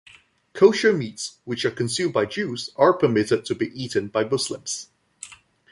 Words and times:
Kosher 0.53 0.93
meats, 0.93 1.37
which 1.45 1.63
are 1.63 1.69
consumed 1.69 2.11
by 2.11 2.25
Jews, 2.25 2.71
are 2.75 2.91
permitted 2.91 3.45
to 3.45 3.53
be 3.53 3.67
eaten 3.79 4.07
by 4.07 4.23
Muslims. 4.23 4.89